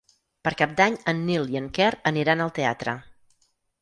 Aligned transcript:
Per 0.47 0.53
Cap 0.61 0.71
d'Any 0.79 0.95
en 1.13 1.21
Nil 1.27 1.45
i 1.55 1.59
en 1.61 1.67
Quer 1.77 1.91
aniran 2.13 2.43
al 2.47 2.53
teatre. 2.59 2.97